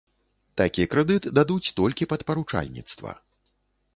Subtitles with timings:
[0.59, 3.11] Такі крэдыт дадуць толькі пад паручальніцтва.